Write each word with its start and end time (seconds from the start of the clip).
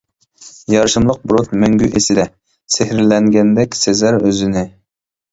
يارىشىملىق 0.73 1.17
بۇرۇت 1.31 1.51
مەڭگۈ 1.63 1.89
ئېسىدە، 1.99 2.25
سېھىرلەنگەندەك 2.75 3.77
سېزەر 3.81 4.17
ئۆزىنى. 4.31 4.65